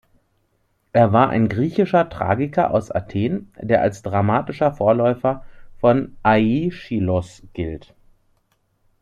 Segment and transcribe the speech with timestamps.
[0.93, 5.45] Er war ein griechischer Tragiker aus Athen, der als dramatischer Vorläufer
[5.77, 7.93] von Aischylos gilt.